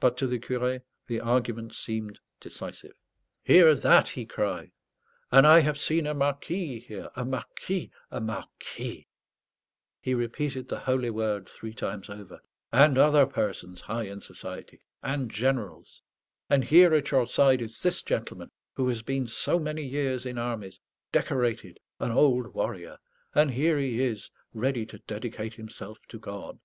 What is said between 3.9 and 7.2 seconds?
he cried. "And I have seen a marquis here,